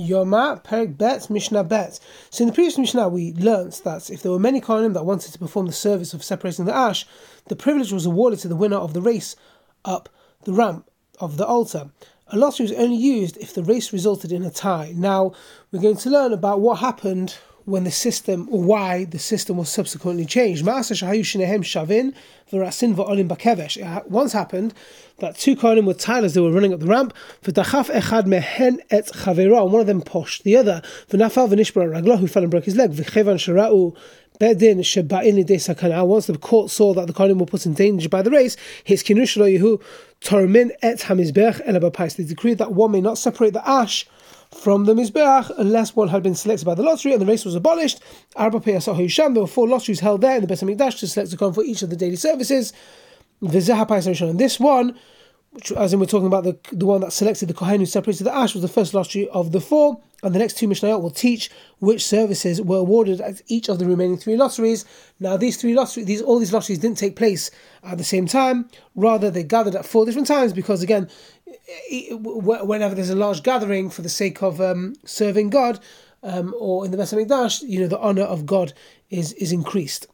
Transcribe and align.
Yoma 0.00 0.62
Perik 0.64 0.96
Bet 0.96 1.28
Mishnah 1.28 1.64
Bet. 1.64 2.00
So 2.30 2.42
in 2.42 2.48
the 2.48 2.54
previous 2.54 2.78
Mishnah 2.78 3.08
we 3.08 3.32
learnt 3.34 3.82
that 3.84 4.10
if 4.10 4.22
there 4.22 4.32
were 4.32 4.38
many 4.38 4.60
Kohanim 4.60 4.94
that 4.94 5.04
wanted 5.04 5.32
to 5.32 5.38
perform 5.38 5.66
the 5.66 5.72
service 5.72 6.14
of 6.14 6.24
separating 6.24 6.64
the 6.64 6.74
ash, 6.74 7.06
the 7.48 7.56
privilege 7.56 7.92
was 7.92 8.06
awarded 8.06 8.38
to 8.40 8.48
the 8.48 8.56
winner 8.56 8.76
of 8.76 8.94
the 8.94 9.02
race 9.02 9.36
up 9.84 10.08
the 10.44 10.52
ramp 10.52 10.88
of 11.18 11.36
the 11.36 11.46
altar. 11.46 11.90
A 12.28 12.38
lottery 12.38 12.64
was 12.64 12.72
only 12.72 12.96
used 12.96 13.36
if 13.38 13.52
the 13.52 13.64
race 13.64 13.92
resulted 13.92 14.32
in 14.32 14.44
a 14.44 14.50
tie. 14.50 14.92
Now 14.96 15.32
we're 15.70 15.82
going 15.82 15.96
to 15.98 16.10
learn 16.10 16.32
about 16.32 16.60
what 16.60 16.78
happened 16.78 17.36
when 17.64 17.84
the 17.84 17.90
system, 17.90 18.48
or 18.50 18.62
why 18.62 19.04
the 19.04 19.18
system 19.18 19.56
was 19.56 19.68
subsequently 19.68 20.24
changed. 20.24 20.66
It 20.66 20.70
once 24.10 24.32
happened 24.32 24.74
that 25.18 25.36
two 25.36 25.56
Kohanim 25.56 25.84
were 25.84 25.94
tied 25.94 26.24
as 26.24 26.34
they 26.34 26.40
were 26.40 26.50
running 26.50 26.72
up 26.72 26.80
the 26.80 26.86
ramp. 26.86 27.14
One 27.42 27.54
of 29.80 29.86
them 29.86 30.02
pushed 30.02 30.44
the 30.44 30.56
other. 30.56 30.82
Who 31.10 32.26
fell 32.26 32.42
and 32.42 32.50
broke 32.50 32.64
his 32.64 32.76
leg. 32.76 32.90
Bedin. 34.40 34.78
Once 36.08 36.26
the 36.26 36.38
court 36.38 36.70
saw 36.70 36.94
that 36.94 37.06
the 37.06 37.12
Kohanim 37.12 37.38
were 37.38 37.46
put 37.46 37.66
in 37.66 37.74
danger 37.74 38.08
by 38.08 38.22
the 38.22 38.30
race, 38.30 38.56
his 38.84 39.02
Kinush 39.02 39.36
Yehu 39.36 39.80
Tormin 40.20 40.70
et 40.82 41.00
Hamizbech 41.00 41.64
Elabapais. 41.66 42.16
They 42.16 42.24
decreed 42.24 42.58
that 42.58 42.72
one 42.72 42.90
may 42.90 43.00
not 43.00 43.18
separate 43.18 43.52
the 43.52 43.68
ash 43.68 44.06
from 44.50 44.86
the 44.86 44.94
Mizbeach 44.94 45.52
unless 45.58 45.94
one 45.94 46.08
had 46.08 46.22
been 46.22 46.34
selected 46.34 46.64
by 46.64 46.74
the 46.74 46.82
lottery 46.82 47.12
and 47.12 47.20
the 47.20 47.26
race 47.26 47.44
was 47.44 47.54
abolished. 47.54 48.00
There 48.36 48.50
were 48.50 49.46
four 49.46 49.68
lotteries 49.68 50.00
held 50.00 50.22
there 50.22 50.36
in 50.36 50.40
the 50.40 50.48
Beit 50.48 50.58
HaMikdash 50.58 50.98
to 51.00 51.06
select 51.06 51.32
a 51.32 51.36
Kohen 51.36 51.54
for 51.54 51.62
each 51.62 51.82
of 51.82 51.90
the 51.90 51.96
daily 51.96 52.16
services. 52.16 52.72
And 53.42 53.50
this 53.52 54.58
one 54.58 54.98
which, 55.52 55.72
as 55.72 55.92
in 55.92 55.98
we're 55.98 56.06
talking 56.06 56.28
about 56.28 56.44
the 56.44 56.56
the 56.72 56.86
one 56.86 57.00
that 57.00 57.12
selected 57.12 57.48
the 57.48 57.54
Kohen 57.54 57.80
who 57.80 57.86
separated 57.86 58.24
the 58.24 58.34
ash 58.34 58.54
was 58.54 58.62
the 58.62 58.68
first 58.68 58.94
lottery 58.94 59.28
of 59.30 59.50
the 59.52 59.60
four, 59.60 60.00
and 60.22 60.34
the 60.34 60.38
next 60.38 60.58
two 60.58 60.68
Mishnayot 60.68 61.00
will 61.00 61.10
teach 61.10 61.50
which 61.78 62.04
services 62.04 62.60
were 62.60 62.78
awarded 62.78 63.20
at 63.20 63.40
each 63.46 63.68
of 63.68 63.78
the 63.78 63.86
remaining 63.86 64.16
three 64.16 64.36
lotteries. 64.36 64.84
Now 65.18 65.36
these 65.36 65.56
three 65.56 65.74
lotteries, 65.74 66.06
these 66.06 66.22
all 66.22 66.38
these 66.38 66.52
lotteries 66.52 66.78
didn't 66.78 66.98
take 66.98 67.16
place 67.16 67.50
at 67.82 67.98
the 67.98 68.04
same 68.04 68.26
time. 68.26 68.68
Rather, 68.94 69.30
they 69.30 69.42
gathered 69.42 69.74
at 69.74 69.86
four 69.86 70.04
different 70.04 70.28
times 70.28 70.52
because 70.52 70.82
again, 70.82 71.08
whenever 72.10 72.94
there's 72.94 73.10
a 73.10 73.16
large 73.16 73.42
gathering 73.42 73.90
for 73.90 74.02
the 74.02 74.08
sake 74.08 74.42
of 74.42 74.60
um, 74.60 74.94
serving 75.04 75.50
God, 75.50 75.80
um, 76.22 76.54
or 76.58 76.84
in 76.84 76.90
the 76.90 76.96
Beit 76.96 77.06
Hamikdash, 77.06 77.62
you 77.62 77.80
know 77.80 77.86
the 77.86 77.98
honor 77.98 78.22
of 78.22 78.46
God 78.46 78.72
is 79.08 79.32
is 79.34 79.52
increased. 79.52 80.06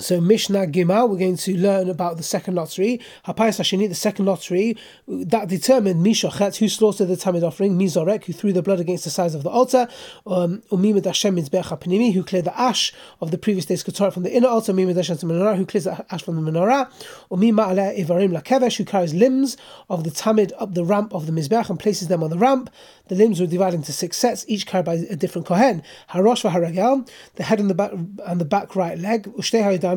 So 0.00 0.18
Mishnah 0.18 0.66
Gimel, 0.68 1.10
we're 1.10 1.18
going 1.18 1.36
to 1.36 1.58
learn 1.58 1.90
about 1.90 2.16
the 2.16 2.22
second 2.22 2.54
lottery. 2.54 3.02
Hapayas 3.26 3.60
Hashini, 3.60 3.86
the 3.86 3.94
second 3.94 4.24
lottery, 4.24 4.78
that 5.06 5.48
determined 5.48 6.04
Mishachet, 6.04 6.56
who 6.56 6.70
slaughtered 6.70 7.08
the 7.08 7.16
Tamid 7.16 7.42
offering, 7.42 7.78
Mizorek, 7.78 8.24
who 8.24 8.32
threw 8.32 8.50
the 8.54 8.62
blood 8.62 8.80
against 8.80 9.04
the 9.04 9.10
sides 9.10 9.34
of 9.34 9.42
the 9.42 9.50
altar, 9.50 9.88
um, 10.26 10.62
Umimid 10.72 11.04
Hashem 11.04 11.36
Mizbeach 11.36 12.12
who 12.14 12.24
cleared 12.24 12.46
the 12.46 12.58
ash 12.58 12.94
of 13.20 13.30
the 13.30 13.36
previous 13.36 13.66
day's 13.66 13.84
Ketorah 13.84 14.10
from 14.10 14.22
the 14.22 14.34
inner 14.34 14.48
altar, 14.48 14.72
Umimid 14.72 14.96
Hashem 14.96 15.18
Menorah, 15.18 15.56
who 15.56 15.66
clears 15.66 15.84
the 15.84 16.06
ash 16.10 16.22
from 16.22 16.42
the 16.42 16.50
menorah, 16.50 16.90
Umima 17.30 17.70
Ale 17.70 18.02
Ivarim 18.02 18.34
Lakevesh, 18.34 18.78
who 18.78 18.86
carries 18.86 19.12
limbs 19.12 19.58
of 19.90 20.04
the 20.04 20.10
Tamid 20.10 20.52
up 20.58 20.72
the 20.72 20.84
ramp 20.84 21.12
of 21.12 21.26
the 21.26 21.32
Mizbeach 21.32 21.68
and 21.68 21.78
places 21.78 22.08
them 22.08 22.22
on 22.22 22.30
the 22.30 22.38
ramp. 22.38 22.70
The 23.08 23.16
limbs 23.16 23.40
were 23.40 23.46
divided 23.46 23.76
into 23.76 23.92
six 23.92 24.16
sets, 24.16 24.44
each 24.48 24.66
carried 24.66 24.86
by 24.86 24.94
a 24.94 25.16
different 25.16 25.46
Kohen. 25.46 25.82
Harosh 26.10 26.48
V'Haragel, 26.48 27.06
the 27.34 27.42
head 27.42 27.60
and 27.60 27.68
the 27.68 27.74
back, 27.74 27.92
and 27.92 28.40
the 28.40 28.44
back 28.44 28.76
right 28.76 28.96
leg, 28.96 29.28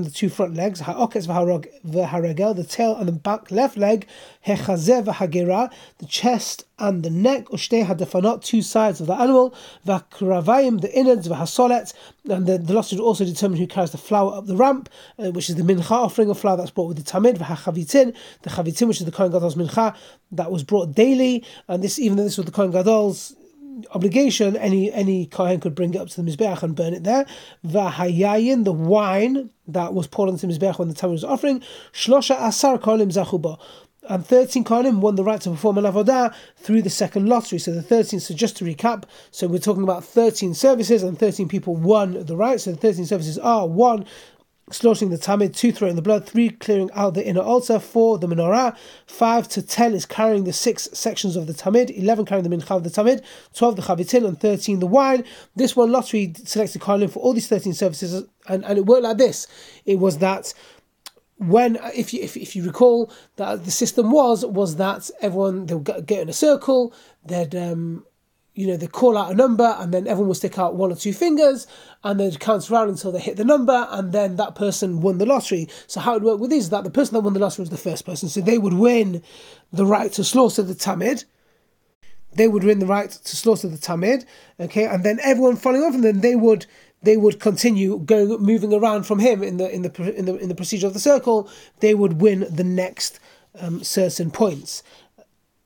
The 0.02 0.09
two 0.09 0.30
front 0.30 0.55
legs, 0.55 0.80
ha'okes 0.80 1.27
v'haregel, 1.27 2.55
the 2.55 2.63
tail 2.63 2.95
and 2.95 3.08
the 3.08 3.11
back 3.11 3.52
left 3.52 3.77
leg, 3.77 4.08
hechazeh 4.45 5.72
the 5.99 6.05
chest 6.05 6.66
and 6.80 7.03
the 7.03 7.09
neck, 7.09 7.45
hadafanot, 7.45 8.44
two 8.44 8.61
sides 8.61 8.99
of 8.99 9.08
the 9.08 9.14
animal, 9.14 9.53
v'kravayim, 9.86 10.81
the 10.81 10.91
innards, 10.97 11.27
v'hasolet, 11.27 11.94
and 12.27 12.47
the, 12.47 12.58
the 12.58 12.73
losses 12.73 12.99
also 12.99 13.23
determine 13.23 13.58
who 13.59 13.67
carries 13.67 13.91
the 13.91 13.97
flour 13.97 14.36
up 14.36 14.47
the 14.47 14.55
ramp, 14.55 14.89
uh, 15.19 15.31
which 15.31 15.49
is 15.49 15.55
the 15.55 15.64
mincha 15.64 15.91
offering 15.91 16.30
of 16.30 16.39
flour 16.39 16.58
that's 16.58 16.71
brought 16.71 16.87
with 16.87 16.98
the 16.98 17.04
tamid, 17.04 17.37
v'hachavitin, 17.37 18.15
the 18.42 18.49
chavitin, 18.49 18.87
which 18.87 18.99
is 18.99 19.05
the 19.05 19.11
Kohen 19.11 19.31
Gadol's 19.31 19.55
mincha, 19.55 19.95
that 20.31 20.52
was 20.52 20.64
brought 20.64 20.95
daily, 20.95 21.45
and 21.67 21.83
this, 21.83 21.99
even 21.99 22.17
though 22.17 22.23
this 22.23 22.37
was 22.37 22.45
the 22.45 22.52
Kohen 22.52 22.71
Gadol's 22.71 23.36
obligation, 23.92 24.56
any 24.58 24.92
any 24.92 25.26
kohen 25.26 25.60
could 25.60 25.76
bring 25.76 25.94
it 25.94 25.98
up 26.00 26.10
to 26.10 26.22
the 26.22 26.30
mizbeach 26.30 26.64
and 26.64 26.76
burn 26.76 26.94
it 26.94 27.04
there. 27.04 27.26
Vahayayin, 27.66 28.64
the 28.64 28.73
wine 28.73 29.50
that 29.67 29.94
was 29.94 30.08
poured 30.08 30.30
into 30.30 30.48
the 30.48 30.54
mizbeach 30.54 30.80
when 30.80 30.89
the 30.89 30.94
tamid 30.94 31.11
was 31.11 31.23
offering. 31.23 31.61
Shlosha 31.92 32.36
asar 32.39 32.78
kolim 32.78 33.11
zachuba. 33.11 33.60
And 34.10 34.26
13 34.26 34.66
Kohanim 34.66 35.00
won 35.00 35.16
the 35.16 35.23
right 35.23 35.39
to 35.39 35.50
perform 35.50 35.78
an 35.78 35.86
avodah 35.86 36.36
through 36.58 36.82
the 36.82 36.89
second 36.89 37.30
lottery. 37.30 37.58
So 37.58 37.72
the 37.72 37.82
13, 37.82 38.20
so 38.20 38.34
just 38.34 38.58
to 38.58 38.66
recap, 38.66 39.06
so 39.32 39.48
we're 39.48 39.60
talking 39.60 39.84
about 39.84 40.04
13 40.04 40.54
services 40.54 41.04
and 41.04 41.17
13 41.17 41.48
people 41.48 41.78
won 41.78 42.26
the 42.26 42.36
right. 42.36 42.60
So 42.60 42.72
the 42.72 42.78
13 42.78 43.05
services 43.05 43.40
are 43.40 43.66
one, 43.66 44.05
slaughtering 44.71 45.11
the 45.11 45.17
tamid, 45.17 45.55
two 45.55 45.71
throwing 45.71 45.95
the 45.95 46.01
blood, 46.01 46.25
three 46.25 46.49
clearing 46.49 46.89
out 46.93 47.13
the 47.13 47.25
inner 47.25 47.41
altar, 47.41 47.79
four 47.79 48.17
the 48.17 48.27
menorah, 48.27 48.75
five 49.05 49.47
to 49.49 49.61
ten 49.61 49.93
is 49.93 50.05
carrying 50.05 50.45
the 50.45 50.53
six 50.53 50.87
sections 50.93 51.35
of 51.35 51.47
the 51.47 51.53
tamid, 51.53 51.89
eleven 51.97 52.25
carrying 52.25 52.47
the 52.47 52.55
mincha 52.55 52.71
of 52.71 52.83
the 52.83 52.89
tamid, 52.89 53.23
twelve 53.53 53.75
the 53.75 53.81
chavitin, 53.81 54.25
and 54.25 54.39
thirteen 54.39 54.79
the 54.79 54.87
wine. 54.87 55.23
This 55.55 55.75
one 55.75 55.91
lottery 55.91 56.33
selected 56.45 56.81
Kohanim 56.81 57.11
for 57.11 57.19
all 57.19 57.33
these 57.33 57.47
thirteen 57.47 57.73
services, 57.73 58.25
and, 58.47 58.63
and 58.65 58.77
it 58.77 58.85
worked 58.85 59.03
like 59.03 59.17
this. 59.17 59.47
It 59.85 59.99
was 59.99 60.19
that 60.19 60.53
when 61.37 61.77
if 61.93 62.13
you 62.13 62.21
if, 62.21 62.37
if 62.37 62.55
you 62.55 62.63
recall 62.63 63.11
that 63.35 63.65
the 63.65 63.71
system 63.71 64.11
was 64.11 64.45
was 64.45 64.77
that 64.77 65.09
everyone 65.21 65.65
they'll 65.65 65.80
get 65.80 66.21
in 66.21 66.30
a 66.30 66.33
circle, 66.33 66.93
they'd 67.25 67.55
um, 67.55 68.05
you 68.55 68.67
know, 68.67 68.77
they 68.77 68.87
call 68.87 69.17
out 69.17 69.31
a 69.31 69.36
number 69.36 69.75
and 69.80 69.93
then 69.93 70.08
everyone 70.08 70.27
will 70.27 70.36
stick 70.36 70.59
out 70.59 70.75
one 70.75 70.91
or 70.91 70.95
two 70.95 71.14
fingers 71.14 71.65
and 72.03 72.19
they'd 72.19 72.39
count 72.39 72.69
around 72.69 72.89
until 72.89 73.11
they 73.11 73.19
hit 73.19 73.36
the 73.36 73.43
number 73.43 73.87
and 73.89 74.11
then 74.11 74.36
that 74.36 74.53
person 74.53 75.02
won 75.02 75.17
the 75.17 75.25
lottery. 75.25 75.67
So 75.87 75.99
how 75.99 76.11
it 76.11 76.21
would 76.21 76.33
work 76.33 76.39
with 76.39 76.52
these 76.52 76.65
is 76.65 76.69
that 76.69 76.83
the 76.83 76.92
person 76.92 77.15
that 77.15 77.21
won 77.21 77.33
the 77.33 77.39
lottery 77.39 77.63
was 77.63 77.71
the 77.71 77.77
first 77.77 78.05
person. 78.05 78.30
So 78.30 78.42
they 78.42 78.59
would 78.59 78.73
win 78.73 79.23
the 79.71 79.86
right 79.86 80.11
to 80.13 80.23
slaughter 80.23 80.61
the 80.61 80.75
Tamid. 80.75 81.25
They 82.36 82.47
would 82.47 82.63
win 82.63 82.80
the 82.80 82.86
right 82.86 83.09
to 83.09 83.36
slaughter 83.36 83.67
the 83.67 83.77
Tamid. 83.77 84.25
Okay, 84.59 84.86
and 84.86 85.03
then 85.03 85.19
everyone 85.23 85.55
following 85.55 85.83
on 85.83 85.92
from 85.92 86.02
them, 86.02 86.21
they 86.21 86.36
would 86.36 86.65
they 87.02 87.17
would 87.17 87.39
continue 87.39 87.99
going 87.99 88.30
moving 88.42 88.73
around 88.73 89.03
from 89.03 89.19
him 89.19 89.43
in 89.43 89.58
the 89.58 89.69
in 89.73 89.81
the 89.81 90.17
in 90.17 90.25
the 90.25 90.36
in 90.37 90.49
the 90.49 90.55
procedure 90.55 90.87
of 90.87 90.93
the 90.93 90.99
circle. 90.99 91.49
They 91.80 91.93
would 91.93 92.21
win 92.21 92.47
the 92.49 92.63
next 92.63 93.19
um, 93.59 93.83
certain 93.83 94.31
points. 94.31 94.83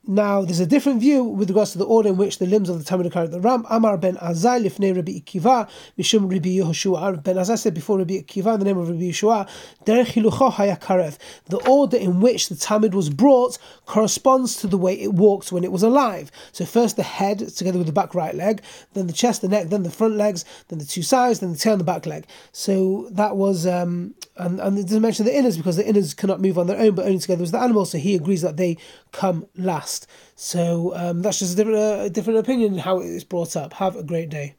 Now, 0.09 0.43
there's 0.43 0.61
a 0.61 0.65
different 0.65 1.01
view 1.01 1.21
with 1.21 1.49
regards 1.49 1.73
to 1.73 1.77
the 1.77 1.85
order 1.85 2.07
in 2.07 2.15
which 2.15 2.37
the 2.37 2.45
limbs 2.45 2.69
of 2.69 2.77
the 2.79 2.85
Tamid 2.89 3.07
are 3.07 3.09
carried 3.09 3.31
the 3.31 3.41
ramp. 3.41 3.65
Amar 3.69 3.97
ben 3.97 4.15
Azai 4.15 4.63
lifnei 4.63 4.95
Rabbi 4.95 5.19
Akiva 5.19 5.69
mishum 5.99 6.31
Rabbi 6.31 6.57
Yehoshua. 6.59 7.21
Ben 7.21 7.35
Azai 7.35 7.57
said 7.57 7.73
before 7.73 7.97
Rabbi 7.97 8.21
Akiva 8.21 8.53
in 8.53 8.59
the 8.59 8.65
name 8.65 8.77
of 8.77 8.87
Rabbi 8.87 9.01
Yehoshua, 9.01 9.49
derech 9.85 10.13
hayakarev. 10.13 11.17
The 11.47 11.57
order 11.67 11.97
in 11.97 12.21
which 12.21 12.47
the 12.47 12.55
Tamid 12.55 12.93
was 12.93 13.09
brought 13.09 13.57
corresponds 13.85 14.55
to 14.61 14.67
the 14.67 14.77
way 14.77 14.93
it 14.93 15.13
walked 15.13 15.51
when 15.51 15.65
it 15.65 15.73
was 15.73 15.83
alive. 15.83 16.31
So 16.53 16.63
first 16.63 16.95
the 16.95 17.03
head 17.03 17.39
together 17.49 17.77
with 17.77 17.87
the 17.87 17.93
back 17.93 18.15
right 18.15 18.33
leg, 18.33 18.61
then 18.93 19.07
the 19.07 19.13
chest, 19.13 19.41
the 19.41 19.49
neck, 19.49 19.67
then 19.67 19.83
the 19.83 19.91
front 19.91 20.15
legs, 20.15 20.45
then 20.69 20.79
the 20.79 20.85
two 20.85 21.03
sides, 21.03 21.41
then 21.41 21.51
the 21.51 21.59
tail 21.59 21.73
and 21.73 21.81
the 21.81 21.85
back 21.85 22.05
leg. 22.05 22.25
So 22.53 23.09
that 23.11 23.35
was 23.35 23.67
um, 23.67 24.15
and 24.39 24.59
and 24.59 24.77
it 24.77 24.83
doesn't 24.83 25.01
mention 25.01 25.25
the 25.25 25.35
innards 25.35 25.57
because 25.57 25.75
the 25.75 25.87
innards 25.87 26.13
cannot 26.13 26.41
move 26.41 26.57
on 26.57 26.67
their 26.67 26.79
own, 26.79 26.95
but 26.95 27.05
only 27.05 27.19
together 27.19 27.41
with 27.41 27.51
the 27.51 27.59
animal. 27.59 27.85
So 27.85 27.97
he 27.97 28.15
agrees 28.15 28.41
that 28.41 28.57
they 28.57 28.77
come 29.11 29.47
last. 29.55 30.07
So 30.35 30.93
um, 30.95 31.21
that's 31.21 31.39
just 31.39 31.53
a 31.53 31.55
different, 31.55 31.79
uh, 31.79 32.09
different 32.09 32.39
opinion 32.39 32.77
how 32.77 32.99
it 32.99 33.07
is 33.07 33.23
brought 33.23 33.55
up. 33.55 33.73
Have 33.73 33.95
a 33.95 34.03
great 34.03 34.29
day. 34.29 34.55